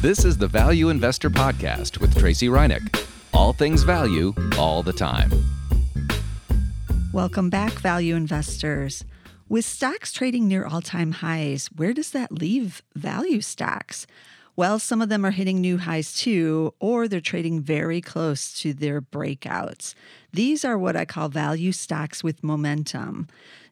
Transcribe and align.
This 0.00 0.24
is 0.24 0.38
the 0.38 0.46
Value 0.46 0.90
Investor 0.90 1.28
Podcast 1.28 1.98
with 1.98 2.16
Tracey 2.16 2.46
Ryniec. 2.46 3.04
All 3.34 3.52
things 3.52 3.82
value, 3.82 4.32
all 4.56 4.80
the 4.84 4.92
time. 4.92 5.28
Welcome 7.12 7.50
back, 7.50 7.72
value 7.72 8.14
investors. 8.14 9.04
With 9.48 9.64
stocks 9.64 10.12
trading 10.12 10.46
near 10.46 10.64
all 10.64 10.82
time 10.82 11.10
highs, 11.10 11.66
where 11.74 11.92
does 11.92 12.12
that 12.12 12.30
leave 12.30 12.80
value 12.94 13.40
stocks? 13.40 14.06
Well, 14.54 14.78
some 14.78 15.02
of 15.02 15.08
them 15.08 15.26
are 15.26 15.32
hitting 15.32 15.60
new 15.60 15.78
highs 15.78 16.14
too, 16.14 16.74
or 16.78 17.08
they're 17.08 17.20
trading 17.20 17.60
very 17.60 18.00
close 18.00 18.52
to 18.60 18.72
their 18.72 19.02
breakouts. 19.02 19.96
These 20.32 20.64
are 20.64 20.78
what 20.78 20.94
I 20.94 21.06
call 21.06 21.28
value 21.28 21.72
stocks 21.72 22.22
with 22.22 22.44
momentum. 22.44 23.26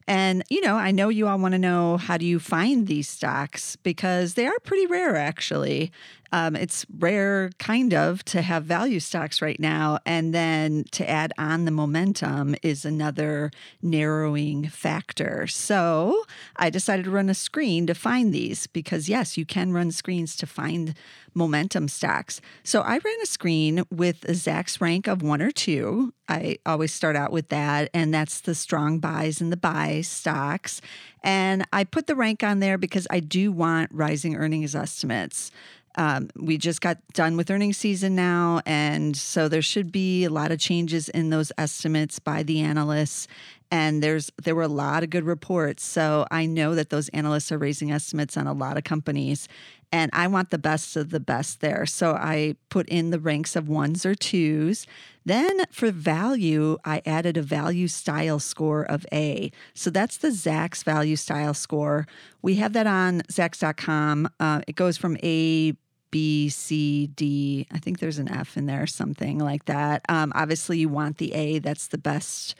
And, 0.07 0.43
you 0.49 0.61
know, 0.61 0.75
I 0.75 0.91
know 0.91 1.09
you 1.09 1.27
all 1.27 1.37
want 1.37 1.51
to 1.53 1.59
know 1.59 1.97
how 1.97 2.17
do 2.17 2.25
you 2.25 2.39
find 2.39 2.87
these 2.87 3.09
stocks 3.09 3.75
because 3.77 4.35
they 4.35 4.47
are 4.47 4.59
pretty 4.63 4.85
rare, 4.85 5.15
actually. 5.17 5.91
Um, 6.31 6.55
it's 6.55 6.85
rare, 6.97 7.51
kind 7.59 7.93
of, 7.93 8.23
to 8.25 8.41
have 8.41 8.63
value 8.63 8.99
stocks 8.99 9.41
right 9.41 9.59
now. 9.59 9.99
And 10.05 10.33
then 10.33 10.85
to 10.91 11.09
add 11.09 11.33
on 11.37 11.65
the 11.65 11.71
momentum 11.71 12.55
is 12.61 12.85
another 12.85 13.51
narrowing 13.81 14.67
factor. 14.67 15.47
So 15.47 16.23
I 16.55 16.69
decided 16.69 17.05
to 17.05 17.11
run 17.11 17.29
a 17.29 17.33
screen 17.33 17.87
to 17.87 17.93
find 17.93 18.33
these 18.33 18.67
because, 18.67 19.09
yes, 19.09 19.37
you 19.37 19.45
can 19.45 19.71
run 19.71 19.91
screens 19.91 20.35
to 20.37 20.45
find 20.47 20.93
momentum 21.33 21.87
stocks. 21.87 22.41
So 22.63 22.81
I 22.81 22.93
ran 22.97 23.21
a 23.21 23.25
screen 23.25 23.83
with 23.91 24.23
a 24.25 24.33
Zacks 24.33 24.81
rank 24.81 25.07
of 25.07 25.21
one 25.21 25.41
or 25.41 25.51
two. 25.51 26.13
I 26.27 26.57
always 26.65 26.93
start 26.93 27.15
out 27.15 27.31
with 27.31 27.49
that, 27.49 27.89
and 27.93 28.13
that's 28.13 28.41
the 28.41 28.55
strong 28.55 28.99
buys 28.99 29.39
and 29.39 29.51
the 29.51 29.57
buy 29.57 30.01
stocks. 30.01 30.81
And 31.23 31.65
I 31.71 31.83
put 31.83 32.07
the 32.07 32.15
rank 32.15 32.43
on 32.43 32.59
there 32.59 32.77
because 32.77 33.07
I 33.09 33.19
do 33.19 33.51
want 33.51 33.91
rising 33.93 34.35
earnings 34.35 34.75
estimates. 34.75 35.51
Um, 35.97 36.29
we 36.35 36.59
just 36.59 36.79
got 36.79 36.99
done 37.13 37.37
with 37.37 37.49
earnings 37.49 37.77
season 37.77 38.15
now, 38.15 38.61
and 38.67 39.17
so 39.17 39.49
there 39.49 39.63
should 39.63 39.91
be 39.91 40.25
a 40.25 40.29
lot 40.29 40.51
of 40.51 40.59
changes 40.59 41.09
in 41.09 41.31
those 41.31 41.51
estimates 41.57 42.19
by 42.19 42.43
the 42.43 42.61
analysts. 42.61 43.27
And 43.71 44.01
there's 44.01 44.31
there 44.41 44.55
were 44.55 44.61
a 44.61 44.69
lot 44.69 45.03
of 45.03 45.09
good 45.09 45.25
reports, 45.25 45.83
so 45.83 46.25
I 46.31 46.45
know 46.45 46.75
that 46.75 46.91
those 46.91 47.09
analysts 47.09 47.51
are 47.51 47.57
raising 47.57 47.91
estimates 47.91 48.37
on 48.37 48.47
a 48.47 48.53
lot 48.53 48.77
of 48.77 48.83
companies, 48.83 49.49
and 49.91 50.11
I 50.13 50.27
want 50.27 50.51
the 50.51 50.57
best 50.57 50.95
of 50.95 51.09
the 51.09 51.19
best 51.19 51.61
there. 51.61 51.85
So 51.85 52.13
I 52.13 52.55
put 52.69 52.87
in 52.89 53.09
the 53.09 53.19
ranks 53.19 53.55
of 53.55 53.67
ones 53.67 54.05
or 54.05 54.15
twos. 54.15 54.85
Then 55.25 55.65
for 55.71 55.91
value, 55.91 56.77
I 56.85 57.01
added 57.05 57.35
a 57.35 57.41
value 57.41 57.87
style 57.87 58.39
score 58.39 58.83
of 58.83 59.05
A. 59.11 59.51
So 59.73 59.89
that's 59.89 60.17
the 60.17 60.29
Zacks 60.29 60.83
value 60.83 61.15
style 61.15 61.53
score. 61.53 62.07
We 62.41 62.55
have 62.55 62.71
that 62.73 62.87
on 62.87 63.21
Zacks.com. 63.23 64.29
Uh, 64.39 64.61
it 64.67 64.75
goes 64.75 64.95
from 64.95 65.17
A, 65.23 65.73
B, 66.17 66.49
C, 66.49 67.05
D. 67.05 67.67
I 67.71 67.77
think 67.77 67.99
there's 67.99 68.17
an 68.17 68.27
F 68.27 68.57
in 68.57 68.65
there, 68.65 68.81
or 68.81 68.87
something 68.87 69.37
like 69.37 69.65
that. 69.65 70.01
Um, 70.09 70.31
obviously, 70.33 70.79
you 70.79 70.89
want 70.89 71.19
the 71.19 71.31
A. 71.35 71.59
That's 71.59 71.89
the 71.89 71.99
best 71.99 72.55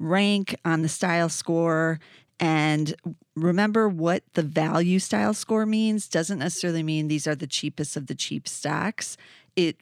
rank 0.00 0.56
on 0.64 0.82
the 0.82 0.88
style 0.88 1.28
score. 1.28 2.00
And 2.40 2.96
remember 3.36 3.88
what 3.88 4.24
the 4.34 4.42
value 4.42 4.98
style 4.98 5.32
score 5.32 5.64
means 5.64 6.08
doesn't 6.08 6.40
necessarily 6.40 6.82
mean 6.82 7.06
these 7.06 7.28
are 7.28 7.36
the 7.36 7.46
cheapest 7.46 7.96
of 7.96 8.08
the 8.08 8.16
cheap 8.16 8.48
stocks. 8.48 9.16
It 9.54 9.76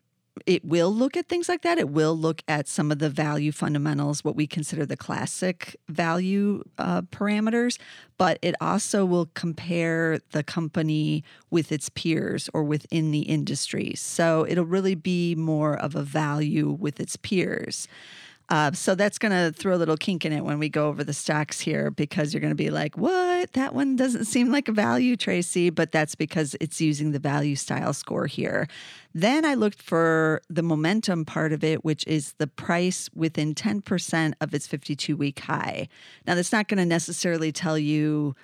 it 0.44 0.64
will 0.64 0.92
look 0.92 1.16
at 1.16 1.28
things 1.28 1.48
like 1.48 1.62
that. 1.62 1.78
It 1.78 1.88
will 1.88 2.16
look 2.16 2.42
at 2.46 2.68
some 2.68 2.92
of 2.92 2.98
the 2.98 3.08
value 3.08 3.52
fundamentals, 3.52 4.22
what 4.22 4.36
we 4.36 4.46
consider 4.46 4.84
the 4.84 4.96
classic 4.96 5.76
value 5.88 6.62
uh, 6.78 7.02
parameters, 7.02 7.78
but 8.18 8.38
it 8.42 8.54
also 8.60 9.04
will 9.04 9.26
compare 9.34 10.18
the 10.32 10.42
company 10.42 11.24
with 11.50 11.72
its 11.72 11.88
peers 11.88 12.50
or 12.52 12.62
within 12.62 13.10
the 13.10 13.20
industry. 13.20 13.94
So 13.96 14.46
it'll 14.48 14.64
really 14.64 14.94
be 14.94 15.34
more 15.34 15.76
of 15.76 15.94
a 15.94 16.02
value 16.02 16.70
with 16.70 17.00
its 17.00 17.16
peers. 17.16 17.88
Uh, 18.48 18.70
so 18.72 18.94
that's 18.94 19.18
going 19.18 19.32
to 19.32 19.56
throw 19.56 19.74
a 19.74 19.76
little 19.76 19.96
kink 19.96 20.24
in 20.24 20.32
it 20.32 20.44
when 20.44 20.58
we 20.58 20.68
go 20.68 20.86
over 20.86 21.02
the 21.02 21.12
stocks 21.12 21.58
here 21.58 21.90
because 21.90 22.32
you're 22.32 22.40
going 22.40 22.52
to 22.52 22.54
be 22.54 22.70
like, 22.70 22.96
what? 22.96 23.52
That 23.54 23.74
one 23.74 23.96
doesn't 23.96 24.26
seem 24.26 24.52
like 24.52 24.68
a 24.68 24.72
value, 24.72 25.16
Tracey, 25.16 25.70
but 25.70 25.90
that's 25.90 26.14
because 26.14 26.54
it's 26.60 26.80
using 26.80 27.10
the 27.10 27.18
value 27.18 27.56
style 27.56 27.92
score 27.92 28.26
here. 28.26 28.68
Then 29.12 29.44
I 29.44 29.54
looked 29.54 29.82
for 29.82 30.42
the 30.48 30.62
momentum 30.62 31.24
part 31.24 31.52
of 31.52 31.64
it, 31.64 31.84
which 31.84 32.06
is 32.06 32.34
the 32.34 32.46
price 32.46 33.10
within 33.14 33.54
10% 33.54 34.34
of 34.40 34.54
its 34.54 34.66
52 34.68 35.16
week 35.16 35.40
high. 35.40 35.88
Now, 36.26 36.36
that's 36.36 36.52
not 36.52 36.68
going 36.68 36.78
to 36.78 36.86
necessarily 36.86 37.50
tell 37.50 37.78
you 37.78 38.36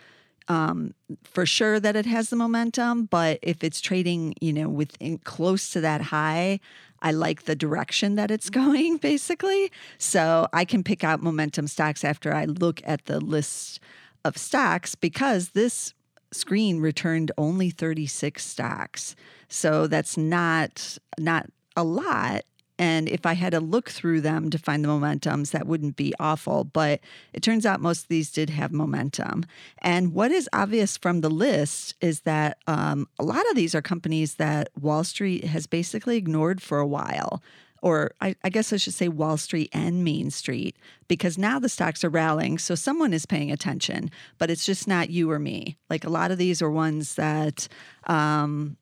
um, 0.49 0.95
for 1.23 1.47
sure 1.47 1.79
that 1.79 1.95
it 1.95 2.07
has 2.07 2.31
the 2.31 2.37
momentum, 2.37 3.05
but 3.05 3.39
if 3.43 3.63
it's 3.63 3.81
trading, 3.81 4.35
you 4.41 4.53
know, 4.53 4.69
within 4.69 5.19
close 5.19 5.71
to 5.71 5.81
that 5.83 6.01
high, 6.01 6.59
I 7.03 7.11
like 7.11 7.43
the 7.45 7.57
direction 7.57 8.15
that 8.15 8.31
it's 8.31 8.49
mm-hmm. 8.49 8.65
going, 8.65 8.97
basically. 9.11 9.71
So 9.99 10.47
I 10.53 10.65
can 10.65 10.83
pick 10.83 11.05
out 11.05 11.23
momentum 11.23 11.67
stocks 11.67 12.05
after 12.05 12.33
I 12.33 12.47
look 12.47 12.81
at 12.85 13.05
the 13.05 13.21
list 13.21 13.81
of 14.25 14.39
stocks 14.39 14.95
because 14.95 15.51
this 15.51 15.93
screen 16.33 16.81
returned 16.81 17.31
only 17.37 17.71
36 17.71 18.45
stocks. 18.45 19.15
So 19.49 19.87
that's 19.87 20.17
not 20.17 20.97
not 21.19 21.47
a 21.77 21.85
lot 21.85 22.43
and 22.83 23.09
if 23.09 23.27
I 23.27 23.35
had 23.35 23.53
to 23.53 23.61
look 23.61 23.91
through 23.91 24.23
them 24.23 24.51
to 24.51 24.59
find 24.59 24.85
the 24.85 24.89
momentums, 24.89 25.53
that 25.53 25.69
wouldn't 25.69 25.95
be 25.95 26.13
awful. 26.19 26.65
But 26.65 26.99
it 27.33 27.41
turns 27.41 27.65
out 27.65 27.81
most 27.81 28.03
of 28.03 28.09
these 28.09 28.33
did 28.33 28.51
have 28.51 28.73
momentum. 28.73 29.47
And 29.79 30.13
what 30.13 30.33
is 30.33 30.51
obvious 30.53 30.97
from 30.97 31.21
the 31.21 31.31
list 31.31 31.95
is 32.01 32.23
that 32.23 32.59
um, 32.67 33.07
a 33.21 33.23
lot 33.23 33.49
of 33.51 33.55
these 33.55 33.77
are 33.77 33.83
companies 33.83 34.35
that 34.35 34.69
Wall 34.77 35.05
Street 35.05 35.45
has 35.45 35.69
basically 35.69 36.17
ignored 36.17 36.61
for 36.61 36.81
a 36.81 36.87
while 36.87 37.41
or 37.83 38.13
I, 38.21 38.37
I, 38.45 38.49
guess 38.49 38.73
I 38.73 38.77
should 38.77 38.95
say 38.95 39.09
Wall 39.09 39.37
Street 39.37 39.69
and 39.73 40.05
Main 40.05 40.31
Street, 40.31 40.77
because 41.09 41.37
now 41.37 41.59
the 41.59 41.69
stocks 41.69 42.05
are 42.05 42.09
rallying. 42.09 42.59
So 42.59 42.77
someone 42.77 43.13
is 43.13 43.27
paying 43.27 43.51
attention, 43.51 44.09
but 44.39 44.51
it's 44.51 44.65
just 44.65 44.87
not 44.87 45.11
you 45.11 45.29
or 45.33 45.41
me. 45.41 45.77
Like 45.91 46.05
a 46.05 46.09
lot 46.09 46.31
of 46.31 46.39
these 46.39 46.63
are 46.63 46.71
ones 46.71 47.17
that 47.17 47.67
um, 48.07 48.77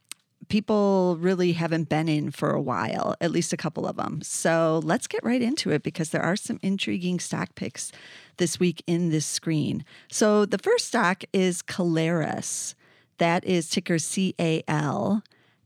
people 0.50 1.16
really 1.18 1.52
haven't 1.52 1.88
been 1.88 2.08
in 2.08 2.30
for 2.30 2.50
a 2.50 2.60
while, 2.60 3.14
at 3.22 3.30
least 3.30 3.54
a 3.54 3.56
couple 3.56 3.86
of 3.86 3.96
them. 3.96 4.20
So 4.22 4.82
let's 4.84 5.06
get 5.06 5.24
right 5.24 5.40
into 5.40 5.70
it 5.70 5.82
because 5.82 6.10
there 6.10 6.22
are 6.22 6.36
some 6.36 6.58
intriguing 6.62 7.18
stock 7.20 7.54
picks 7.54 7.90
this 8.36 8.60
week 8.60 8.82
in 8.86 9.08
this 9.08 9.24
screen. 9.24 9.84
So 10.10 10.44
the 10.44 10.58
first 10.58 10.88
stock 10.88 11.24
is 11.32 11.62
Caleres. 11.62 12.74
That 13.16 13.44
is 13.44 13.70
ticker 13.70 13.98
C 13.98 14.34
A 14.38 14.62
L. 14.68 15.22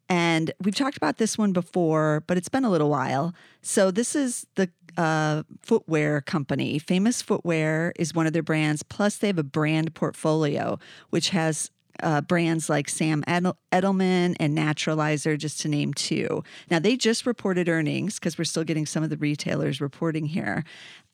And 0.09 0.53
we've 0.63 0.75
talked 0.75 0.99
about 0.99 1.17
this 1.17 1.39
one 1.39 1.53
before, 1.53 2.23
but 2.27 2.37
it's 2.37 2.51
been 2.51 2.65
a 2.65 2.71
little 2.71 2.91
while. 2.91 3.35
So 3.63 3.91
this 3.91 4.15
is 4.15 4.47
the 4.55 4.69
uh, 4.99 5.45
footwear 5.63 6.21
company. 6.21 6.79
Famous 6.79 7.23
Footwear 7.23 7.95
is 7.99 8.15
one 8.15 8.27
of 8.27 8.35
their 8.35 8.43
brands. 8.43 8.83
Plus, 8.83 9.17
they 9.17 9.29
have 9.29 9.39
a 9.39 9.43
brand 9.43 9.95
portfolio, 9.95 10.79
which 11.09 11.31
has 11.31 11.71
uh, 12.03 12.21
brands 12.21 12.69
like 12.69 12.89
Sam 12.89 13.23
Edelman 13.25 14.37
and 14.41 14.57
Naturalizer, 14.57 15.39
just 15.39 15.61
to 15.61 15.69
name 15.69 15.95
two. 15.95 16.43
Now, 16.71 16.79
they 16.79 16.97
just 16.97 17.27
reported 17.27 17.69
earnings 17.69 18.19
because 18.19 18.39
we're 18.39 18.45
still 18.45 18.65
getting 18.65 18.87
some 18.87 19.03
of 19.03 19.11
the 19.11 19.17
retailers 19.17 19.81
reporting 19.81 20.27
here. 20.27 20.65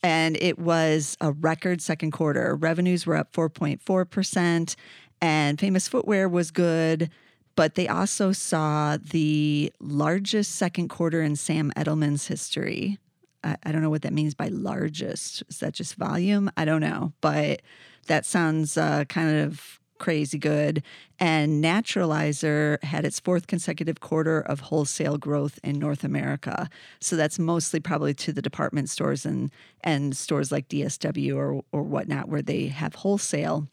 And 0.02 0.36
it 0.40 0.58
was 0.58 1.16
a 1.20 1.32
record 1.32 1.82
second 1.82 2.12
quarter. 2.12 2.56
Revenues 2.56 3.06
were 3.06 3.16
up 3.16 3.32
4.4%, 3.32 4.76
and 5.20 5.60
Famous 5.60 5.88
Footwear 5.88 6.28
was 6.28 6.50
good. 6.50 7.10
But 7.56 7.74
they 7.74 7.88
also 7.88 8.32
saw 8.32 8.96
the 8.96 9.72
largest 9.80 10.52
second 10.52 10.88
quarter 10.88 11.20
in 11.20 11.36
Sam 11.36 11.72
Edelman's 11.76 12.26
history. 12.26 12.98
I, 13.44 13.56
I 13.64 13.72
don't 13.72 13.82
know 13.82 13.90
what 13.90 14.02
that 14.02 14.12
means 14.12 14.34
by 14.34 14.48
largest. 14.48 15.42
Is 15.48 15.58
that 15.58 15.74
just 15.74 15.96
volume? 15.96 16.50
I 16.56 16.64
don't 16.64 16.80
know. 16.80 17.12
But 17.20 17.60
that 18.06 18.24
sounds 18.24 18.76
uh, 18.76 19.04
kind 19.04 19.40
of 19.40 19.79
crazy 20.00 20.38
good. 20.38 20.82
And 21.20 21.62
Naturalizer 21.62 22.82
had 22.82 23.04
its 23.04 23.20
fourth 23.20 23.46
consecutive 23.46 24.00
quarter 24.00 24.40
of 24.40 24.60
wholesale 24.60 25.18
growth 25.18 25.60
in 25.62 25.78
North 25.78 26.02
America. 26.02 26.68
So 26.98 27.14
that's 27.14 27.38
mostly 27.38 27.78
probably 27.78 28.14
to 28.14 28.32
the 28.32 28.42
department 28.42 28.90
stores 28.90 29.24
and, 29.24 29.52
and 29.84 30.16
stores 30.16 30.50
like 30.50 30.68
DSW 30.68 31.36
or, 31.36 31.62
or 31.70 31.82
whatnot, 31.82 32.28
where 32.28 32.42
they 32.42 32.66
have 32.66 32.96
wholesale. 32.96 33.68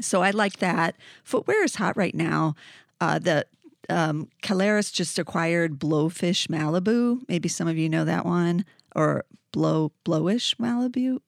So 0.00 0.22
I 0.22 0.30
like 0.30 0.58
that. 0.58 0.96
Footwear 1.24 1.62
is 1.64 1.74
hot 1.74 1.96
right 1.96 2.14
now. 2.14 2.54
Uh, 3.00 3.18
the 3.18 3.46
um, 3.90 4.28
just 4.40 5.18
acquired 5.18 5.78
Blowfish 5.78 6.48
Malibu. 6.48 7.20
Maybe 7.28 7.48
some 7.48 7.68
of 7.68 7.76
you 7.78 7.88
know 7.88 8.04
that 8.04 8.26
one, 8.26 8.64
or 8.94 9.24
Blow 9.52 9.92
Blowish 10.04 10.56
Malibu. 10.56 11.20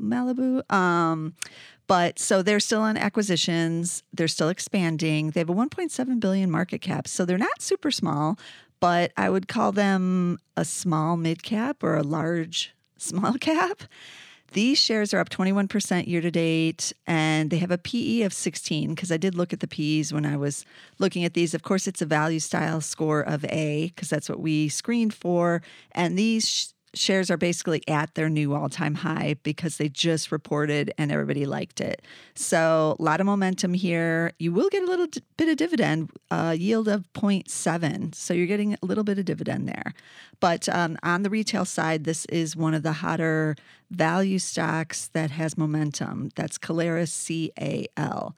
Malibu. 0.00 0.70
Um, 0.72 1.34
but 1.86 2.18
so 2.18 2.42
they're 2.42 2.60
still 2.60 2.82
on 2.82 2.96
acquisitions. 2.96 4.02
They're 4.12 4.28
still 4.28 4.48
expanding. 4.48 5.30
They 5.30 5.40
have 5.40 5.50
a 5.50 5.54
1.7 5.54 6.20
billion 6.20 6.50
market 6.50 6.80
cap, 6.80 7.06
so 7.08 7.24
they're 7.24 7.38
not 7.38 7.62
super 7.62 7.90
small, 7.90 8.38
but 8.80 9.12
I 9.16 9.30
would 9.30 9.48
call 9.48 9.72
them 9.72 10.38
a 10.56 10.64
small 10.64 11.16
mid 11.16 11.42
cap 11.42 11.82
or 11.82 11.96
a 11.96 12.02
large 12.02 12.74
small 12.98 13.34
cap. 13.34 13.82
These 14.52 14.78
shares 14.78 15.12
are 15.12 15.18
up 15.18 15.30
21% 15.30 16.06
year 16.06 16.20
to 16.20 16.30
date, 16.30 16.92
and 17.08 17.50
they 17.50 17.58
have 17.58 17.72
a 17.72 17.78
PE 17.78 18.22
of 18.22 18.32
16 18.32 18.94
because 18.94 19.10
I 19.10 19.16
did 19.16 19.34
look 19.34 19.52
at 19.52 19.58
the 19.58 19.66
PEs 19.66 20.12
when 20.12 20.24
I 20.24 20.36
was 20.36 20.64
looking 21.00 21.24
at 21.24 21.34
these. 21.34 21.54
Of 21.54 21.64
course, 21.64 21.88
it's 21.88 22.00
a 22.00 22.06
value 22.06 22.38
style 22.38 22.80
score 22.80 23.20
of 23.20 23.44
A 23.46 23.88
because 23.88 24.10
that's 24.10 24.28
what 24.28 24.38
we 24.38 24.68
screened 24.68 25.12
for. 25.12 25.60
And 25.90 26.16
these 26.16 26.73
shares 26.94 27.30
are 27.30 27.36
basically 27.36 27.82
at 27.88 28.14
their 28.14 28.28
new 28.28 28.54
all 28.54 28.68
time 28.68 28.94
high 28.94 29.36
because 29.42 29.76
they 29.76 29.88
just 29.88 30.32
reported 30.32 30.92
and 30.98 31.10
everybody 31.12 31.46
liked 31.46 31.80
it. 31.80 32.02
So, 32.34 32.96
a 32.98 33.02
lot 33.02 33.20
of 33.20 33.26
momentum 33.26 33.74
here. 33.74 34.32
You 34.38 34.52
will 34.52 34.68
get 34.68 34.82
a 34.82 34.86
little 34.86 35.06
d- 35.06 35.22
bit 35.36 35.48
of 35.48 35.56
dividend, 35.56 36.10
uh, 36.30 36.54
yield 36.58 36.88
of 36.88 37.12
0.7. 37.12 38.14
So, 38.14 38.34
you're 38.34 38.46
getting 38.46 38.74
a 38.74 38.78
little 38.82 39.04
bit 39.04 39.18
of 39.18 39.24
dividend 39.24 39.68
there. 39.68 39.94
But 40.40 40.68
um, 40.68 40.98
on 41.02 41.22
the 41.22 41.30
retail 41.30 41.64
side, 41.64 42.04
this 42.04 42.24
is 42.26 42.56
one 42.56 42.74
of 42.74 42.82
the 42.82 42.92
hotter 42.92 43.56
value 43.90 44.38
stocks 44.38 45.08
that 45.08 45.30
has 45.30 45.56
momentum. 45.56 46.30
That's 46.34 46.58
Caleres 46.58 47.26
CAL. 47.26 48.34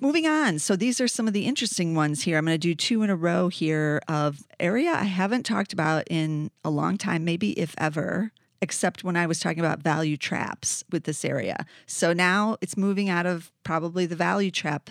Moving 0.00 0.26
on. 0.26 0.58
So 0.58 0.76
these 0.76 1.00
are 1.00 1.08
some 1.08 1.26
of 1.28 1.32
the 1.32 1.46
interesting 1.46 1.94
ones 1.94 2.22
here. 2.22 2.36
I'm 2.36 2.44
going 2.44 2.54
to 2.54 2.58
do 2.58 2.74
two 2.74 3.02
in 3.02 3.10
a 3.10 3.16
row 3.16 3.48
here 3.48 4.02
of 4.08 4.42
area 4.58 4.90
I 4.90 5.04
haven't 5.04 5.44
talked 5.44 5.72
about 5.72 6.04
in 6.10 6.50
a 6.64 6.70
long 6.70 6.98
time, 6.98 7.24
maybe 7.24 7.52
if 7.52 7.74
ever, 7.78 8.32
except 8.60 9.04
when 9.04 9.16
I 9.16 9.26
was 9.26 9.40
talking 9.40 9.60
about 9.60 9.80
value 9.80 10.16
traps 10.16 10.84
with 10.90 11.04
this 11.04 11.24
area. 11.24 11.64
So 11.86 12.12
now 12.12 12.56
it's 12.60 12.76
moving 12.76 13.08
out 13.08 13.24
of 13.24 13.52
probably 13.62 14.04
the 14.04 14.16
value 14.16 14.50
trap 14.50 14.90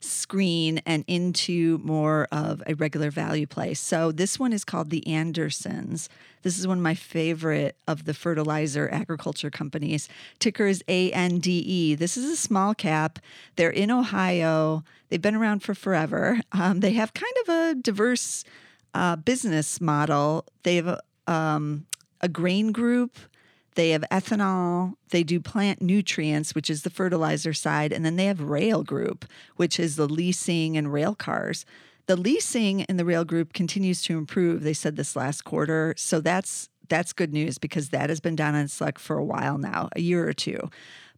screen 0.00 0.80
and 0.86 1.04
into 1.06 1.78
more 1.78 2.28
of 2.30 2.62
a 2.66 2.74
regular 2.74 3.10
value 3.10 3.46
play. 3.46 3.74
So 3.74 4.12
this 4.12 4.38
one 4.38 4.52
is 4.52 4.64
called 4.64 4.90
the 4.90 5.06
Andersons. 5.06 6.08
This 6.42 6.58
is 6.58 6.68
one 6.68 6.78
of 6.78 6.84
my 6.84 6.94
favorite 6.94 7.76
of 7.88 8.04
the 8.04 8.14
fertilizer 8.14 8.88
agriculture 8.92 9.50
companies. 9.50 10.08
Ticker 10.38 10.66
is 10.66 10.84
ANDE. 10.86 11.98
This 11.98 12.16
is 12.16 12.30
a 12.30 12.36
small 12.36 12.74
cap. 12.74 13.18
They're 13.56 13.70
in 13.70 13.90
Ohio. 13.90 14.84
They've 15.08 15.20
been 15.20 15.34
around 15.34 15.60
for 15.62 15.74
forever. 15.74 16.40
Um, 16.52 16.80
they 16.80 16.92
have 16.92 17.12
kind 17.14 17.34
of 17.42 17.48
a 17.48 17.74
diverse 17.74 18.44
uh, 18.94 19.16
business 19.16 19.80
model. 19.80 20.44
They 20.62 20.76
have 20.76 21.00
um, 21.26 21.86
a 22.20 22.28
grain 22.28 22.72
group 22.72 23.18
they 23.78 23.90
have 23.90 24.04
ethanol, 24.10 24.94
they 25.10 25.22
do 25.22 25.38
plant 25.38 25.80
nutrients, 25.80 26.52
which 26.52 26.68
is 26.68 26.82
the 26.82 26.90
fertilizer 26.90 27.52
side, 27.52 27.92
and 27.92 28.04
then 28.04 28.16
they 28.16 28.24
have 28.24 28.40
Rail 28.40 28.82
Group, 28.82 29.24
which 29.54 29.78
is 29.78 29.94
the 29.94 30.08
leasing 30.08 30.76
and 30.76 30.92
rail 30.92 31.14
cars. 31.14 31.64
The 32.06 32.16
leasing 32.16 32.80
in 32.80 32.96
the 32.96 33.04
Rail 33.04 33.24
Group 33.24 33.52
continues 33.52 34.02
to 34.02 34.18
improve. 34.18 34.64
They 34.64 34.74
said 34.74 34.96
this 34.96 35.14
last 35.14 35.44
quarter, 35.44 35.94
so 35.96 36.20
that's 36.20 36.68
that's 36.88 37.12
good 37.12 37.32
news 37.32 37.58
because 37.58 37.90
that 37.90 38.08
has 38.08 38.18
been 38.18 38.34
down 38.34 38.56
on 38.56 38.68
luck 38.80 38.98
for 38.98 39.16
a 39.16 39.24
while 39.24 39.58
now, 39.58 39.90
a 39.94 40.00
year 40.00 40.28
or 40.28 40.32
two. 40.32 40.58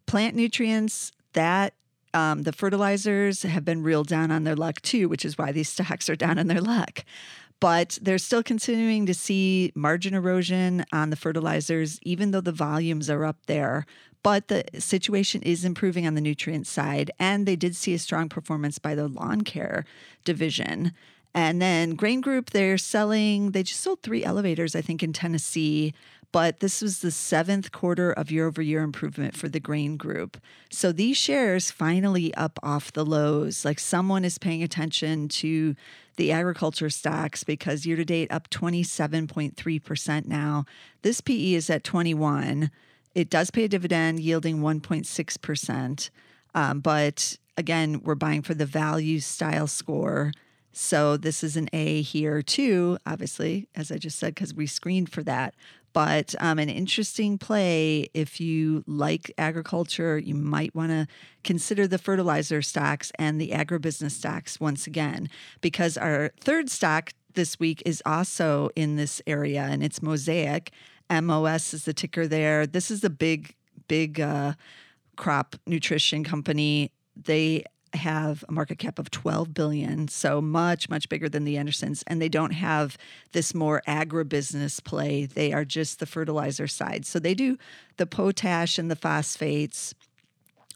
Plant 0.05 0.35
nutrients, 0.35 1.11
that 1.33 1.73
um, 2.13 2.43
the 2.43 2.51
fertilizers 2.51 3.41
have 3.41 3.65
been 3.65 3.81
real 3.81 4.03
down 4.03 4.29
on 4.29 4.43
their 4.43 4.55
luck 4.55 4.81
too, 4.81 5.09
which 5.09 5.25
is 5.25 5.35
why 5.35 5.51
these 5.51 5.69
stocks 5.69 6.11
are 6.11 6.15
down 6.15 6.37
on 6.37 6.45
their 6.45 6.61
luck 6.61 7.05
but 7.61 7.99
they're 8.01 8.17
still 8.17 8.43
continuing 8.43 9.05
to 9.05 9.13
see 9.13 9.71
margin 9.75 10.13
erosion 10.13 10.83
on 10.91 11.11
the 11.11 11.15
fertilizers, 11.15 11.99
even 12.01 12.31
though 12.31 12.41
the 12.41 12.51
volumes 12.51 13.09
are 13.09 13.23
up 13.23 13.37
there. 13.45 13.85
But 14.23 14.49
the 14.49 14.65
situation 14.79 15.41
is 15.43 15.63
improving 15.63 16.05
on 16.05 16.15
the 16.15 16.21
nutrient 16.21 16.67
side, 16.67 17.11
and 17.19 17.45
they 17.45 17.55
did 17.55 17.75
see 17.75 17.93
a 17.93 17.99
strong 17.99 18.29
performance 18.29 18.79
by 18.79 18.95
the 18.95 19.07
lawn 19.07 19.41
care 19.41 19.85
division. 20.25 20.91
And 21.33 21.61
then 21.61 21.95
Grain 21.95 22.19
Group, 22.19 22.49
they're 22.49 22.77
selling, 22.77 23.51
they 23.51 23.63
just 23.63 23.81
sold 23.81 24.01
three 24.01 24.23
elevators, 24.23 24.75
I 24.75 24.81
think, 24.81 25.01
in 25.01 25.13
Tennessee 25.13 25.93
but 26.31 26.59
this 26.61 26.81
was 26.81 26.99
the 26.99 27.11
seventh 27.11 27.71
quarter 27.71 28.11
of 28.11 28.31
year 28.31 28.47
over 28.47 28.61
year 28.61 28.81
improvement 28.81 29.35
for 29.35 29.49
the 29.49 29.59
grain 29.59 29.97
group. 29.97 30.37
So 30.69 30.91
these 30.91 31.17
shares 31.17 31.71
finally 31.71 32.33
up 32.35 32.57
off 32.63 32.93
the 32.93 33.05
lows. 33.05 33.65
Like 33.65 33.79
someone 33.79 34.23
is 34.23 34.37
paying 34.37 34.63
attention 34.63 35.27
to 35.29 35.75
the 36.15 36.31
agriculture 36.31 36.89
stocks 36.89 37.43
because 37.43 37.85
year 37.85 37.95
to 37.95 38.05
date 38.05 38.31
up 38.31 38.49
27.3% 38.49 40.25
now. 40.25 40.65
This 41.01 41.21
PE 41.21 41.53
is 41.53 41.69
at 41.69 41.83
21. 41.83 42.71
It 43.13 43.29
does 43.29 43.51
pay 43.51 43.65
a 43.65 43.67
dividend 43.67 44.19
yielding 44.19 44.59
1.6%. 44.59 46.09
Um, 46.53 46.79
but 46.79 47.37
again, 47.57 48.01
we're 48.03 48.15
buying 48.15 48.41
for 48.41 48.53
the 48.53 48.65
value 48.65 49.19
style 49.19 49.67
score. 49.67 50.31
So 50.73 51.17
this 51.17 51.43
is 51.43 51.57
an 51.57 51.67
A 51.73 52.01
here 52.01 52.41
too, 52.41 52.97
obviously, 53.05 53.67
as 53.75 53.91
I 53.91 53.97
just 53.97 54.17
said, 54.17 54.35
because 54.35 54.53
we 54.53 54.67
screened 54.67 55.11
for 55.11 55.23
that 55.23 55.53
but 55.93 56.35
um, 56.39 56.59
an 56.59 56.69
interesting 56.69 57.37
play 57.37 58.09
if 58.13 58.39
you 58.39 58.83
like 58.87 59.31
agriculture 59.37 60.17
you 60.17 60.35
might 60.35 60.73
want 60.75 60.91
to 60.91 61.07
consider 61.43 61.87
the 61.87 61.97
fertilizer 61.97 62.61
stocks 62.61 63.11
and 63.15 63.39
the 63.39 63.49
agribusiness 63.49 64.11
stocks 64.11 64.59
once 64.59 64.87
again 64.87 65.29
because 65.61 65.97
our 65.97 66.31
third 66.39 66.69
stock 66.69 67.11
this 67.33 67.59
week 67.59 67.81
is 67.85 68.01
also 68.05 68.69
in 68.75 68.95
this 68.95 69.21
area 69.27 69.61
and 69.69 69.83
it's 69.83 70.01
mosaic. 70.01 70.71
Mos 71.09 71.73
is 71.73 71.85
the 71.85 71.93
ticker 71.93 72.27
there. 72.27 72.65
This 72.65 72.89
is 72.89 73.03
a 73.03 73.09
big 73.09 73.55
big 73.87 74.21
uh, 74.21 74.53
crop 75.17 75.55
nutrition 75.67 76.23
company. 76.23 76.91
They 77.15 77.65
have 77.93 78.43
a 78.47 78.51
market 78.51 78.77
cap 78.77 78.99
of 78.99 79.11
12 79.11 79.53
billion 79.53 80.07
so 80.07 80.41
much 80.41 80.89
much 80.89 81.09
bigger 81.09 81.27
than 81.27 81.43
the 81.43 81.57
andersons 81.57 82.03
and 82.07 82.21
they 82.21 82.29
don't 82.29 82.51
have 82.51 82.97
this 83.33 83.53
more 83.53 83.81
agribusiness 83.87 84.83
play 84.83 85.25
they 85.25 85.51
are 85.51 85.65
just 85.65 85.99
the 85.99 86.05
fertilizer 86.05 86.67
side 86.67 87.05
so 87.05 87.19
they 87.19 87.33
do 87.33 87.57
the 87.97 88.05
potash 88.05 88.79
and 88.79 88.89
the 88.89 88.95
phosphates 88.95 89.93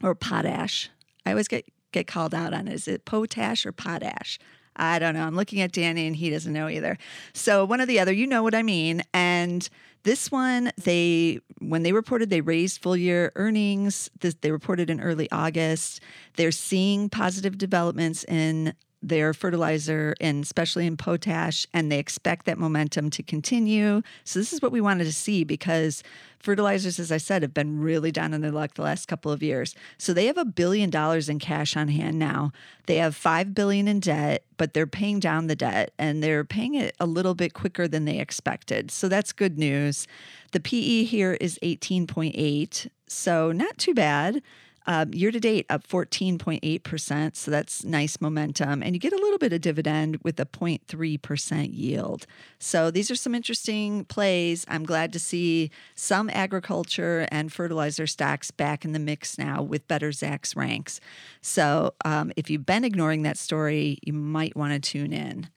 or 0.04 0.14
potash 0.14 0.90
i 1.26 1.32
always 1.32 1.48
get 1.48 1.66
get 1.92 2.08
called 2.08 2.34
out 2.34 2.54
on 2.54 2.68
it. 2.68 2.74
is 2.74 2.88
it 2.88 3.06
potash 3.06 3.66
or 3.66 3.72
potash 3.72 4.38
I 4.78 5.00
don't 5.00 5.14
know. 5.14 5.24
I'm 5.24 5.36
looking 5.36 5.62
at 5.62 5.72
Danny 5.72 6.06
and 6.06 6.16
he 6.16 6.30
doesn't 6.30 6.52
know 6.52 6.68
either. 6.68 6.98
So 7.34 7.64
one 7.64 7.80
or 7.80 7.86
the 7.86 8.00
other, 8.00 8.12
you 8.12 8.28
know 8.28 8.44
what 8.44 8.54
I 8.54 8.62
mean. 8.62 9.04
And 9.14 9.70
this 10.06 10.32
one, 10.32 10.72
they 10.78 11.40
when 11.60 11.84
they 11.84 11.92
reported 11.92 12.30
they 12.30 12.42
raised 12.42 12.82
full 12.82 12.96
year 12.96 13.32
earnings. 13.36 14.10
This, 14.22 14.36
they 14.40 14.52
reported 14.52 14.90
in 14.90 15.02
early 15.02 15.30
August. 15.32 16.00
They're 16.38 16.52
seeing 16.52 17.10
positive 17.10 17.58
developments 17.58 18.24
in 18.24 18.76
their 19.08 19.34
fertilizer 19.34 20.16
and 20.20 20.44
especially 20.44 20.88
in 20.88 20.98
potash, 20.98 21.68
and 21.74 21.92
they 21.92 22.00
expect 22.00 22.46
that 22.46 22.58
momentum 22.58 23.10
to 23.12 23.22
continue. 23.22 24.02
So, 24.24 24.40
this 24.40 24.52
is 24.52 24.62
what 24.62 24.72
we 24.72 24.82
wanted 24.82 25.04
to 25.04 25.14
see 25.14 25.44
because 25.44 26.04
fertilizers, 26.40 27.00
as 27.00 27.12
I 27.12 27.18
said, 27.18 27.44
have 27.44 27.54
been 27.54 27.80
really 27.80 28.12
down 28.12 28.34
in 28.34 28.42
their 28.42 28.52
luck 28.52 28.74
the 28.74 28.82
last 28.82 29.08
couple 29.08 29.32
of 29.32 29.44
years. 29.44 29.76
So, 30.00 30.12
they 30.12 30.26
have 30.26 30.38
a 30.38 30.46
billion 30.46 30.90
dollars 30.90 31.30
in 31.30 31.38
cash 31.38 31.78
on 31.78 31.88
hand 31.88 32.18
now. 32.18 32.52
They 32.88 32.96
have 32.96 33.16
five 33.16 33.54
billion 33.54 33.88
in 33.88 34.00
debt, 34.00 34.44
but 34.58 34.74
they're 34.74 34.88
paying 34.88 35.20
down 35.20 35.48
the 35.48 35.56
debt 35.56 35.94
and 36.00 36.24
they're 36.24 36.44
paying 36.44 36.74
it 36.74 36.96
a 37.00 37.06
little 37.06 37.36
bit 37.36 37.54
quicker 37.54 37.88
than 37.88 38.06
they 38.06 38.20
expected. 38.20 38.90
So, 38.90 39.08
that's 39.08 39.32
good 39.32 39.60
news. 39.60 40.08
The 40.52 40.60
PE 40.60 41.04
here 41.04 41.34
is 41.40 41.60
18.8, 41.62 42.90
so 43.08 43.52
not 43.52 43.78
too 43.78 43.94
bad. 43.94 44.42
Uh, 44.88 45.06
year 45.12 45.32
to 45.32 45.40
date, 45.40 45.66
up 45.70 45.88
14.8%. 45.88 47.36
So 47.36 47.50
that's 47.50 47.84
nice 47.84 48.22
momentum. 48.22 48.84
And 48.84 48.94
you 48.94 49.00
get 49.00 49.14
a 49.14 49.18
little 49.18 49.40
bit 49.40 49.52
of 49.52 49.62
dividend 49.62 50.18
with 50.24 50.40
a 50.40 50.46
0.3% 50.46 51.70
yield. 51.74 52.28
So 52.60 52.92
these 52.92 53.10
are 53.10 53.16
some 53.16 53.34
interesting 53.34 54.06
plays. 54.06 54.64
I'm 54.68 54.84
glad 54.84 55.12
to 55.14 55.20
see 55.20 55.72
some 55.96 56.30
agriculture 56.30 57.28
and 57.32 57.52
fertilizer 57.52 58.06
stocks 58.06 58.52
back 58.52 58.86
in 58.86 58.92
the 58.92 59.00
mix 59.00 59.40
now 59.40 59.64
with 59.64 59.88
better 59.88 60.12
Zacks 60.12 60.56
ranks. 60.56 61.00
So 61.42 61.96
um, 62.06 62.32
if 62.36 62.52
you've 62.52 62.66
been 62.66 62.86
ignoring 62.86 63.24
that 63.24 63.40
story, 63.40 63.98
you 64.04 64.14
might 64.14 64.56
want 64.56 64.74
to 64.74 64.80
tune 64.80 65.14
in. 65.14 65.50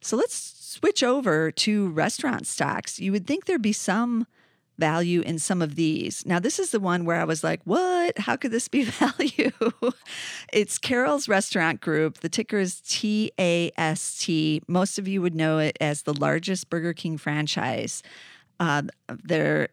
So 0.00 0.16
let's 0.16 0.34
switch 0.34 1.04
over 1.04 1.52
to 1.52 1.88
restaurant 1.90 2.46
stocks. 2.48 2.98
You 2.98 3.12
would 3.12 3.26
think 3.26 3.44
there'd 3.44 3.62
be 3.62 3.72
some 3.72 4.26
value 4.78 5.20
in 5.20 5.38
some 5.38 5.62
of 5.62 5.74
these. 5.74 6.24
Now, 6.26 6.38
this 6.38 6.58
is 6.58 6.70
the 6.70 6.80
one 6.80 7.04
where 7.04 7.20
I 7.20 7.24
was 7.24 7.44
like, 7.44 7.60
what? 7.64 8.18
How 8.18 8.36
could 8.36 8.50
this 8.50 8.68
be 8.68 8.84
value? 8.84 9.50
it's 10.52 10.78
Carrols 10.78 11.28
Restaurant 11.28 11.80
Group. 11.80 12.18
The 12.18 12.28
ticker 12.28 12.58
is 12.58 12.80
TAST. 12.80 14.28
Most 14.68 14.98
of 14.98 15.08
you 15.08 15.22
would 15.22 15.34
know 15.34 15.58
it 15.58 15.76
as 15.80 16.02
the 16.02 16.14
largest 16.14 16.70
Burger 16.70 16.94
King 16.94 17.18
franchise. 17.18 18.02
Uh, 18.60 18.82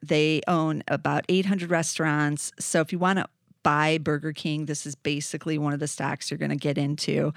they 0.01 0.41
own 0.47 0.83
about 0.87 1.25
800 1.29 1.69
restaurants. 1.69 2.51
So 2.59 2.81
if 2.81 2.91
you 2.91 2.99
want 2.99 3.19
to 3.19 3.27
buy 3.61 3.97
Burger 3.99 4.33
King, 4.33 4.65
this 4.65 4.85
is 4.85 4.95
basically 4.95 5.57
one 5.57 5.73
of 5.73 5.79
the 5.79 5.87
stocks 5.87 6.31
you're 6.31 6.37
going 6.37 6.49
to 6.49 6.55
get 6.55 6.77
into. 6.77 7.33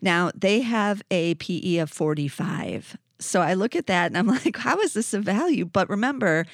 Now, 0.00 0.30
they 0.34 0.60
have 0.60 1.02
a 1.10 1.34
PE 1.34 1.76
of 1.78 1.90
45. 1.90 2.96
So 3.18 3.40
I 3.40 3.54
look 3.54 3.76
at 3.76 3.86
that 3.86 4.06
and 4.06 4.18
I'm 4.18 4.26
like, 4.44 4.56
how 4.56 4.80
is 4.80 4.94
this 4.94 5.14
a 5.14 5.20
value? 5.20 5.64
But 5.64 5.88
remember, 5.88 6.46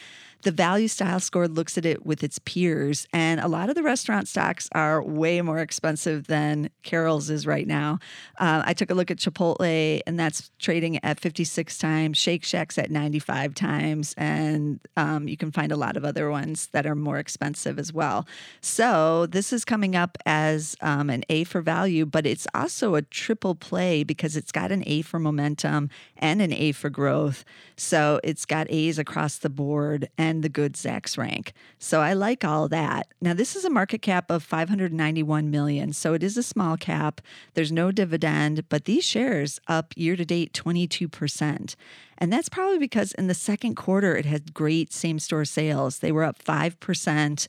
The 0.43 0.53
value 0.53 0.89
style 0.89 1.21
score 1.21 1.49
looks 1.49 1.77
at 1.77 1.85
it 1.85 2.07
with 2.07 2.25
its 2.25 2.39
peers, 2.39 3.07
and 3.13 3.41
a 3.41 3.49
lot 3.49 3.69
of 3.69 3.75
the 3.75 3.83
restaurant 3.83 4.27
stocks 4.27 4.71
are 4.73 5.03
way 5.03 5.43
more 5.43 5.59
expensive 5.59 6.29
than 6.29 6.71
Carrols 6.83 7.29
is 7.29 7.47
right 7.47 7.67
now. 7.67 7.99
Uh, 8.39 8.63
I 8.65 8.73
took 8.73 8.91
a 8.91 8.95
look 8.95 9.11
at 9.11 9.19
Chipotle, 9.19 10.01
and 10.07 10.19
that's 10.19 10.51
trading 10.59 10.99
at 11.05 11.21
56 11.21 11.77
times, 11.77 12.17
Shake 12.17 12.43
Shack's 12.43 12.79
at 12.79 12.91
95 12.91 13.55
times, 13.55 14.15
and 14.17 14.81
um, 14.97 15.29
you 15.29 15.37
can 15.37 15.53
find 15.53 15.73
a 15.73 15.77
lot 15.77 15.99
of 15.99 16.07
other 16.07 16.31
ones 16.31 16.69
that 16.73 16.87
are 16.87 16.95
more 16.95 17.19
expensive 17.19 17.79
as 17.79 17.93
well. 17.93 18.27
So 18.63 19.27
this 19.27 19.53
is 19.53 19.67
coming 19.67 19.95
up 19.95 20.17
as 20.25 20.75
um, 20.81 21.11
an 21.11 21.23
A 21.29 21.45
for 21.45 21.61
value, 21.61 22.07
but 22.07 22.25
it's 22.25 22.47
also 22.55 22.95
a 22.95 23.03
triple 23.03 23.55
play 23.55 24.05
because 24.05 24.39
it's 24.39 24.53
got 24.53 24.73
an 24.73 24.85
A 24.87 25.03
for 25.03 25.19
momentum 25.19 25.91
and 26.17 26.41
an 26.41 26.50
A 26.53 26.73
for 26.73 26.91
growth. 26.91 27.45
So 27.77 28.21
it's 28.23 28.45
got 28.45 28.67
A's 28.71 28.99
across 28.99 29.39
the 29.39 29.51
board 29.51 30.09
and 30.19 30.43
the 30.43 30.49
good 30.49 30.75
Zacks 30.75 31.17
rank. 31.17 31.53
So 31.79 32.01
I 32.01 32.13
like 32.13 32.45
all 32.45 32.69
that. 32.69 33.09
Now 33.21 33.35
this 33.35 33.57
is 33.57 33.65
a 33.65 33.71
market 33.71 34.03
cap 34.03 34.31
of 34.31 34.43
591 34.43 35.51
million, 35.51 35.93
so 35.93 36.15
it 36.15 36.23
is 36.23 36.37
a 36.37 36.43
small 36.43 36.77
cap. 36.77 37.21
There's 37.55 37.73
no 37.73 37.91
dividend, 37.91 38.69
but 38.69 38.85
these 38.85 39.05
shares 39.05 39.61
up 39.69 39.93
year 39.97 40.17
to 40.17 40.25
date 40.25 40.53
22%. 40.53 41.75
And 42.19 42.33
that's 42.33 42.49
probably 42.49 42.79
because 42.79 43.13
in 43.13 43.27
the 43.27 43.35
second 43.35 43.77
quarter 43.77 44.17
it 44.17 44.27
had 44.27 44.53
great 44.53 44.93
same 44.93 45.19
store 45.19 45.45
sales. 45.45 45.99
They 45.99 46.13
were 46.13 46.25
up 46.25 46.43
5% 46.43 47.49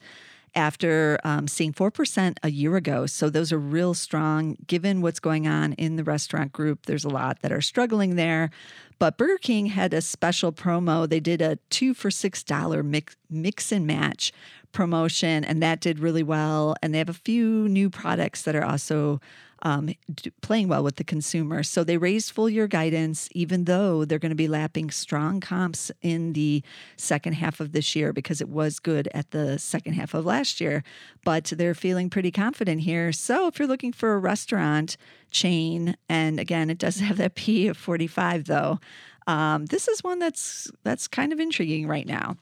after 0.55 1.20
um, 1.24 1.48
seeing 1.48 1.74
4% 1.74 2.38
a 2.43 2.51
year 2.51 2.75
ago. 2.75 3.05
So 3.05 3.29
those 3.29 3.51
are 3.51 3.60
real 3.60 3.93
strong 3.93 4.58
given 4.67 5.01
what's 5.01 5.20
going 5.20 5.48
on 5.48 5.74
in 5.74 5.96
the 5.96 6.03
restaurant 6.03 6.51
group. 6.51 6.86
There's 6.86 7.05
a 7.05 7.10
lot 7.10 7.41
that 7.41 7.51
are 7.51 7.62
struggling 7.62 8.15
there. 8.15 8.51
But 9.01 9.17
Burger 9.17 9.39
King 9.39 9.65
had 9.65 9.96
a 9.96 10.01
special 10.01 10.51
promo. 10.51 11.10
They 11.10 11.20
did 11.20 11.41
a 11.41 11.58
two 11.72 11.96
for 11.96 12.12
$6 12.12 12.86
mix, 12.86 13.15
mix 13.31 13.72
and 13.72 13.88
match 13.88 14.31
promotion, 14.72 15.44
and 15.44 15.62
that 15.62 15.82
did 15.82 16.00
really 16.00 16.24
well. 16.24 16.75
And 16.82 16.94
they 16.94 16.98
have 16.98 17.10
a 17.10 17.13
few 17.13 17.68
new 17.68 17.90
products 17.90 18.44
that 18.44 18.56
are 18.56 18.63
also 18.63 19.20
um, 19.63 19.94
playing 20.42 20.68
well 20.68 20.84
with 20.84 20.96
the 20.96 21.04
consumer. 21.04 21.63
So 21.63 21.84
they 21.84 21.98
raised 21.98 22.32
full 22.32 22.50
year 22.50 22.68
guidance, 22.68 23.30
even 23.34 23.66
though 23.66 24.06
they're 24.06 24.20
going 24.20 24.32
to 24.32 24.36
be 24.36 24.48
lapping 24.48 24.90
strong 24.90 25.40
comps 25.40 25.92
in 26.01 26.34
the 26.34 26.63
second 26.98 27.34
half 27.34 27.60
of 27.60 27.72
this 27.72 27.96
year 27.96 28.12
because 28.12 28.42
it 28.42 28.50
was 28.50 28.80
good 28.80 29.08
at 29.13 29.32
the 29.32 29.60
second 29.60 29.94
half 29.94 30.13
of 30.13 30.25
last 30.25 30.60
year. 30.60 30.84
But 31.24 31.46
they're 31.56 31.75
feeling 31.75 32.10
pretty 32.10 32.32
confident 32.32 32.82
here. 32.82 33.12
So 33.12 33.48
if 33.48 33.60
you're 33.60 33.68
looking 33.68 33.94
for 33.94 34.13
a 34.13 34.20
restaurant 34.20 34.98
chain, 35.30 35.96
and 36.10 36.40
again, 36.40 36.70
it 36.70 36.78
does 36.78 37.00
have 37.00 37.18
that 37.18 37.36
P 37.36 37.68
of 37.68 37.78
45 37.78 38.46
though. 38.46 38.80
Um, 39.28 39.68
this 39.68 39.88
is 39.88 40.04
one 40.04 40.18
that's 40.18 40.72
that's 40.84 41.08
kind 41.08 41.32
of 41.32 41.40
intriguing 41.40 41.88
right 41.88 42.08
now. 42.08 42.38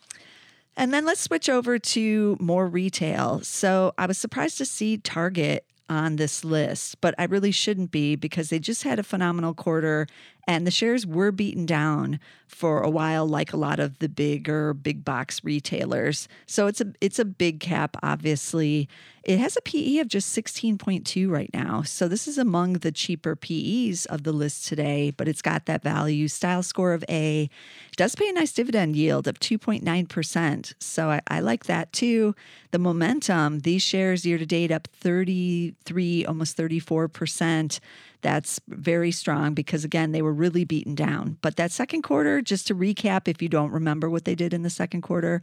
And 0.77 0.93
then 0.93 1.05
let's 1.05 1.21
switch 1.21 1.49
over 1.49 1.77
to 1.77 2.37
more 2.39 2.67
retail. 2.67 3.41
So 3.41 3.93
I 3.97 4.05
was 4.05 4.17
surprised 4.17 4.57
to 4.59 4.65
see 4.65 4.97
Target 4.97 5.65
on 5.89 6.17
this 6.17 6.45
list, 6.45 7.01
but 7.01 7.15
I 7.17 7.25
really 7.25 7.51
shouldn't 7.51 7.91
be 7.91 8.15
because 8.15 8.49
they 8.49 8.59
just 8.59 8.83
had 8.83 8.99
a 8.99 9.03
phenomenal 9.03 9.53
quarter 9.53 10.07
and 10.49 10.65
the 10.65 10.71
shares 10.71 11.05
were 11.05 11.31
beaten 11.31 11.67
down 11.67 12.19
for 12.47 12.81
a 12.81 12.89
while 12.89 13.27
like 13.27 13.53
a 13.53 13.57
lot 13.57 13.79
of 13.79 13.99
the 13.99 14.09
bigger 14.09 14.73
big 14.73 15.05
box 15.05 15.43
retailers. 15.43 16.27
So 16.47 16.65
it's 16.65 16.81
a 16.81 16.91
it's 16.99 17.19
a 17.19 17.25
big 17.25 17.59
cap 17.59 17.95
obviously. 18.01 18.89
It 19.23 19.37
has 19.37 19.55
a 19.55 19.61
PE 19.61 19.99
of 19.99 20.07
just 20.07 20.35
16.2 20.35 21.29
right 21.29 21.51
now. 21.53 21.83
So 21.83 22.07
this 22.07 22.27
is 22.27 22.39
among 22.39 22.73
the 22.73 22.91
cheaper 22.91 23.35
PEs 23.35 24.07
of 24.07 24.23
the 24.23 24.31
list 24.31 24.65
today, 24.67 25.11
but 25.15 25.27
it's 25.27 25.43
got 25.43 25.67
that 25.67 25.83
value 25.83 26.27
style 26.27 26.63
score 26.63 26.93
of 26.93 27.05
A. 27.07 27.43
It 27.43 27.95
does 27.95 28.15
pay 28.15 28.29
a 28.29 28.33
nice 28.33 28.51
dividend 28.51 28.95
yield 28.95 29.27
of 29.27 29.39
2.9%. 29.39 30.73
So 30.79 31.11
I, 31.11 31.21
I 31.27 31.41
like 31.41 31.65
that 31.65 31.93
too. 31.93 32.33
The 32.71 32.79
momentum, 32.79 33.59
these 33.59 33.83
shares 33.83 34.25
year 34.25 34.39
to 34.39 34.47
date 34.47 34.71
up 34.71 34.87
33, 34.93 36.25
almost 36.25 36.57
34%. 36.57 37.79
That's 38.21 38.59
very 38.67 39.11
strong 39.11 39.53
because, 39.53 39.83
again, 39.83 40.11
they 40.11 40.21
were 40.21 40.33
really 40.33 40.65
beaten 40.65 40.95
down. 40.95 41.37
But 41.41 41.55
that 41.55 41.71
second 41.71 42.01
quarter, 42.01 42.41
just 42.41 42.67
to 42.67 42.75
recap, 42.75 43.27
if 43.27 43.41
you 43.41 43.49
don't 43.49 43.71
remember 43.71 44.09
what 44.09 44.25
they 44.25 44.35
did 44.35 44.53
in 44.53 44.63
the 44.63 44.69
second 44.69 45.01
quarter, 45.01 45.41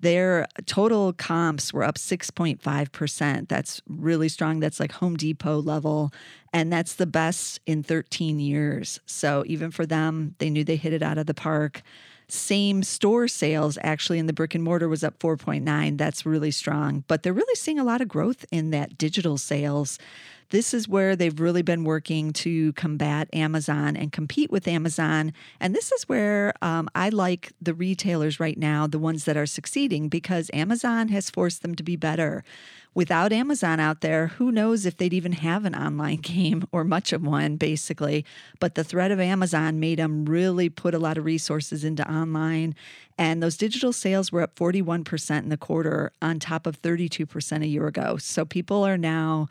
their 0.00 0.46
total 0.66 1.12
comps 1.12 1.72
were 1.72 1.82
up 1.82 1.96
6.5%. 1.96 3.48
That's 3.48 3.80
really 3.88 4.28
strong. 4.28 4.60
That's 4.60 4.80
like 4.80 4.92
Home 4.92 5.16
Depot 5.16 5.60
level. 5.60 6.12
And 6.52 6.72
that's 6.72 6.94
the 6.94 7.06
best 7.06 7.60
in 7.66 7.82
13 7.82 8.38
years. 8.38 9.00
So 9.06 9.44
even 9.46 9.70
for 9.70 9.86
them, 9.86 10.34
they 10.38 10.50
knew 10.50 10.64
they 10.64 10.76
hit 10.76 10.92
it 10.92 11.02
out 11.02 11.18
of 11.18 11.26
the 11.26 11.34
park. 11.34 11.82
Same 12.28 12.82
store 12.82 13.28
sales 13.28 13.78
actually 13.82 14.18
in 14.18 14.26
the 14.26 14.32
brick 14.32 14.54
and 14.54 14.64
mortar 14.64 14.88
was 14.88 15.04
up 15.04 15.18
4.9. 15.18 15.96
That's 15.96 16.26
really 16.26 16.50
strong. 16.50 17.04
But 17.08 17.22
they're 17.22 17.32
really 17.32 17.54
seeing 17.54 17.78
a 17.78 17.84
lot 17.84 18.00
of 18.00 18.08
growth 18.08 18.44
in 18.50 18.70
that 18.70 18.98
digital 18.98 19.38
sales. 19.38 19.98
This 20.50 20.72
is 20.72 20.88
where 20.88 21.16
they've 21.16 21.40
really 21.40 21.62
been 21.62 21.84
working 21.84 22.32
to 22.34 22.72
combat 22.74 23.28
Amazon 23.32 23.96
and 23.96 24.12
compete 24.12 24.50
with 24.50 24.68
Amazon. 24.68 25.32
And 25.60 25.74
this 25.74 25.90
is 25.92 26.08
where 26.08 26.54
um, 26.62 26.88
I 26.94 27.08
like 27.08 27.52
the 27.60 27.74
retailers 27.74 28.38
right 28.38 28.56
now, 28.56 28.86
the 28.86 28.98
ones 28.98 29.24
that 29.24 29.36
are 29.36 29.46
succeeding, 29.46 30.08
because 30.08 30.50
Amazon 30.52 31.08
has 31.08 31.30
forced 31.30 31.62
them 31.62 31.74
to 31.74 31.82
be 31.82 31.96
better. 31.96 32.44
Without 32.94 33.30
Amazon 33.30 33.78
out 33.78 34.00
there, 34.00 34.28
who 34.28 34.50
knows 34.50 34.86
if 34.86 34.96
they'd 34.96 35.12
even 35.12 35.32
have 35.32 35.66
an 35.66 35.74
online 35.74 36.16
game 36.22 36.66
or 36.72 36.82
much 36.82 37.12
of 37.12 37.22
one, 37.22 37.56
basically. 37.56 38.24
But 38.58 38.74
the 38.74 38.84
threat 38.84 39.10
of 39.10 39.20
Amazon 39.20 39.78
made 39.78 39.98
them 39.98 40.24
really 40.24 40.70
put 40.70 40.94
a 40.94 40.98
lot 40.98 41.18
of 41.18 41.24
resources 41.26 41.84
into 41.84 42.10
online. 42.10 42.74
And 43.18 43.42
those 43.42 43.56
digital 43.56 43.92
sales 43.92 44.32
were 44.32 44.42
up 44.42 44.54
41% 44.54 45.38
in 45.38 45.48
the 45.48 45.56
quarter 45.56 46.12
on 46.22 46.38
top 46.38 46.66
of 46.66 46.80
32% 46.80 47.62
a 47.62 47.66
year 47.66 47.86
ago. 47.86 48.16
So 48.16 48.44
people 48.44 48.86
are 48.86 48.98
now 48.98 49.48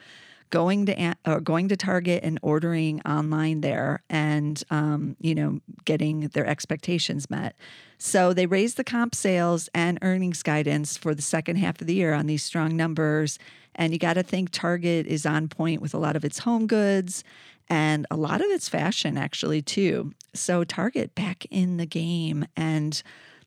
going 0.49 0.85
to 0.85 1.15
or 1.25 1.39
going 1.39 1.67
to 1.69 1.77
Target 1.77 2.23
and 2.23 2.39
ordering 2.41 3.01
online 3.01 3.61
there, 3.61 4.03
and 4.09 4.61
um, 4.69 5.15
you 5.19 5.35
know 5.35 5.59
getting 5.85 6.21
their 6.29 6.45
expectations 6.45 7.29
met. 7.29 7.55
So 7.97 8.33
they 8.33 8.45
raised 8.45 8.77
the 8.77 8.83
comp 8.83 9.15
sales 9.15 9.69
and 9.73 9.97
earnings 10.01 10.43
guidance 10.43 10.97
for 10.97 11.15
the 11.15 11.21
second 11.21 11.57
half 11.57 11.81
of 11.81 11.87
the 11.87 11.95
year 11.95 12.13
on 12.13 12.27
these 12.27 12.43
strong 12.43 12.75
numbers. 12.75 13.39
And 13.75 13.91
you 13.93 13.99
got 13.99 14.13
to 14.13 14.23
think 14.23 14.49
Target 14.51 15.05
is 15.05 15.25
on 15.25 15.47
point 15.47 15.81
with 15.81 15.93
a 15.93 15.97
lot 15.97 16.15
of 16.15 16.23
its 16.23 16.39
home 16.39 16.67
goods 16.67 17.23
and 17.67 18.05
a 18.11 18.15
lot 18.15 18.41
of 18.41 18.47
its 18.47 18.69
fashion 18.69 19.17
actually 19.17 19.61
too. 19.61 20.13
So 20.33 20.63
Target 20.63 21.15
back 21.15 21.45
in 21.49 21.77
the 21.77 21.85
game 21.85 22.45
and 22.55 23.01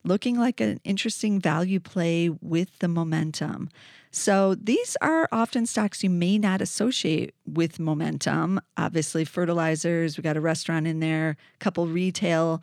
looking 0.05 0.39
like 0.39 0.61
an 0.61 0.81
interesting 0.85 1.41
value 1.41 1.81
play 1.81 2.31
with 2.31 2.79
the 2.79 2.89
momentum. 2.89 3.69
So 4.11 4.55
these 4.55 4.97
are 5.01 5.29
often 5.33 5.67
stocks 5.67 6.03
you 6.03 6.11
may 6.11 6.39
not 6.39 6.61
associate 6.63 7.35
with 7.47 7.79
momentum. 7.79 8.61
Obviously, 8.77 9.25
fertilizers, 9.25 10.17
we 10.17 10.23
got 10.23 10.37
a 10.37 10.41
restaurant 10.41 10.87
in 10.87 11.01
there, 11.01 11.37
a 11.55 11.59
couple 11.59 11.87
retail, 11.87 12.63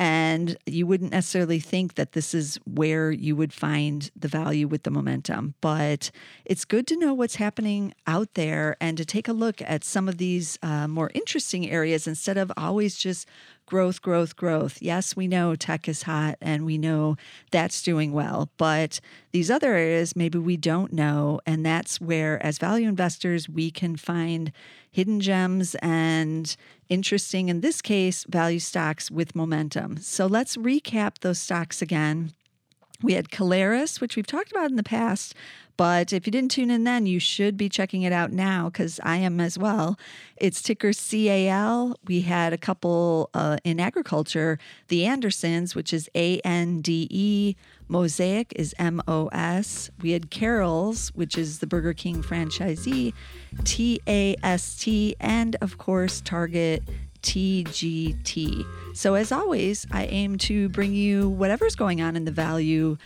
and 0.00 0.56
you 0.64 0.86
wouldn't 0.86 1.12
necessarily 1.12 1.60
think 1.60 1.96
that 1.96 2.12
this 2.12 2.32
is 2.32 2.58
where 2.64 3.10
you 3.10 3.36
would 3.36 3.52
find 3.52 4.10
the 4.16 4.28
value 4.28 4.66
with 4.66 4.84
the 4.84 4.90
momentum. 4.90 5.54
But 5.60 6.10
it's 6.46 6.64
good 6.64 6.86
to 6.86 6.96
know 6.96 7.12
what's 7.12 7.36
happening 7.36 7.92
out 8.06 8.32
there 8.32 8.78
and 8.80 8.96
to 8.96 9.04
take 9.04 9.28
a 9.28 9.34
look 9.34 9.60
at 9.60 9.84
some 9.84 10.08
of 10.08 10.16
these 10.16 10.58
uh, 10.62 10.88
more 10.88 11.10
interesting 11.12 11.68
areas 11.68 12.06
instead 12.06 12.38
of 12.38 12.50
always 12.56 12.96
just 12.96 13.28
growth, 13.70 14.02
growth, 14.02 14.34
growth. 14.34 14.82
Yes, 14.82 15.14
we 15.14 15.28
know 15.28 15.54
tech 15.54 15.88
is 15.88 16.02
hot 16.02 16.34
and 16.40 16.66
we 16.66 16.76
know 16.76 17.16
that's 17.52 17.84
doing 17.84 18.12
well, 18.12 18.50
but 18.56 18.98
these 19.30 19.48
other 19.48 19.76
areas 19.76 20.16
maybe 20.16 20.38
we 20.38 20.56
don't 20.56 20.92
know. 20.92 21.40
And 21.46 21.64
that's 21.64 22.00
where, 22.00 22.44
as 22.44 22.58
value 22.58 22.88
investors, 22.88 23.48
we 23.48 23.70
can 23.70 23.94
find 23.94 24.50
hidden 24.90 25.20
gems 25.20 25.76
and 25.76 26.56
interesting, 26.88 27.48
in 27.48 27.60
this 27.60 27.80
case, 27.80 28.24
value 28.28 28.58
stocks 28.58 29.08
with 29.08 29.36
momentum. 29.36 29.98
So 29.98 30.26
let's 30.26 30.56
recap 30.56 31.20
those 31.20 31.38
stocks 31.38 31.80
again. 31.80 32.32
We 33.02 33.14
had 33.14 33.30
Caleres, 33.30 34.00
which 34.00 34.16
we've 34.16 34.26
talked 34.26 34.50
about 34.50 34.70
in 34.70 34.76
the 34.76 34.82
past, 34.82 35.34
but 35.80 36.12
if 36.12 36.26
you 36.26 36.30
didn't 36.30 36.50
tune 36.50 36.70
in 36.70 36.84
then, 36.84 37.06
you 37.06 37.18
should 37.18 37.56
be 37.56 37.70
checking 37.70 38.02
it 38.02 38.12
out 38.12 38.32
now 38.32 38.68
because 38.68 39.00
I 39.02 39.16
am 39.16 39.40
as 39.40 39.56
well. 39.56 39.98
It's 40.36 40.60
ticker 40.60 40.92
CAL. 40.92 41.96
We 42.06 42.20
had 42.20 42.52
a 42.52 42.58
couple 42.58 43.30
uh, 43.32 43.56
in 43.64 43.80
agriculture, 43.80 44.58
the 44.88 45.06
Andersons, 45.06 45.74
which 45.74 45.94
is 45.94 46.10
A 46.14 46.38
N 46.40 46.82
D 46.82 47.08
E. 47.10 47.56
Mosaic 47.88 48.52
is 48.56 48.74
M 48.78 49.00
O 49.08 49.28
S. 49.28 49.90
We 50.02 50.10
had 50.10 50.30
Carrols, 50.30 51.08
which 51.14 51.38
is 51.38 51.60
the 51.60 51.66
Burger 51.66 51.94
King 51.94 52.22
franchisee, 52.22 53.14
T 53.64 54.02
A 54.06 54.36
S 54.42 54.76
T. 54.76 55.16
And 55.18 55.56
of 55.62 55.78
course, 55.78 56.20
Target 56.20 56.82
TGT. 57.22 58.64
So, 58.94 59.14
as 59.14 59.32
always, 59.32 59.86
I 59.90 60.06
aim 60.06 60.38
to 60.38 60.68
bring 60.70 60.94
you 60.94 61.28
whatever's 61.28 61.74
going 61.74 62.00
on 62.00 62.16
in 62.16 62.24
the 62.24 62.30
value 62.30 62.96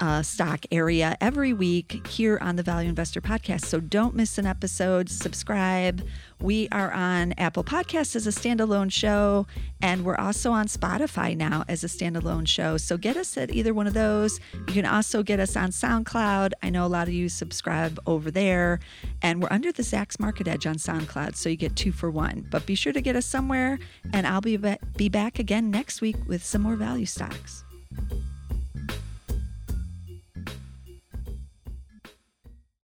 uh, 0.00 0.22
stock 0.22 0.64
area 0.70 1.16
every 1.20 1.52
week 1.52 2.06
here 2.06 2.38
on 2.40 2.56
the 2.56 2.62
Value 2.62 2.88
Investor 2.88 3.20
Podcast. 3.20 3.66
So 3.66 3.80
don't 3.80 4.14
miss 4.14 4.38
an 4.38 4.46
episode. 4.46 5.08
Subscribe. 5.08 6.02
We 6.40 6.68
are 6.72 6.90
on 6.90 7.32
Apple 7.36 7.62
Podcasts 7.62 8.16
as 8.16 8.26
a 8.26 8.30
standalone 8.30 8.90
show, 8.90 9.46
and 9.82 10.04
we're 10.04 10.16
also 10.16 10.52
on 10.52 10.68
Spotify 10.68 11.36
now 11.36 11.64
as 11.68 11.84
a 11.84 11.86
standalone 11.86 12.48
show. 12.48 12.78
So 12.78 12.96
get 12.96 13.16
us 13.16 13.36
at 13.36 13.50
either 13.50 13.74
one 13.74 13.86
of 13.86 13.92
those. 13.92 14.40
You 14.54 14.72
can 14.72 14.86
also 14.86 15.22
get 15.22 15.38
us 15.38 15.54
on 15.54 15.70
SoundCloud. 15.70 16.52
I 16.62 16.70
know 16.70 16.86
a 16.86 16.88
lot 16.88 17.08
of 17.08 17.14
you 17.14 17.28
subscribe 17.28 17.98
over 18.06 18.30
there, 18.30 18.80
and 19.20 19.42
we're 19.42 19.48
under 19.50 19.70
the 19.70 19.82
Zacks 19.82 20.18
Market 20.18 20.48
Edge 20.48 20.66
on 20.66 20.76
SoundCloud, 20.76 21.36
so 21.36 21.50
you 21.50 21.56
get 21.56 21.76
two 21.76 21.92
for 21.92 22.10
one. 22.10 22.46
But 22.50 22.64
be 22.64 22.74
sure 22.74 22.94
to 22.94 23.02
get 23.02 23.16
us 23.16 23.26
somewhere, 23.26 23.78
and 24.14 24.26
I'll 24.26 24.40
be, 24.40 24.56
be 24.96 25.10
back 25.10 25.38
again 25.38 25.70
next 25.70 26.00
week 26.00 26.16
with 26.26 26.42
some 26.42 26.62
more 26.62 26.76
value 26.76 27.06
stocks. 27.06 27.64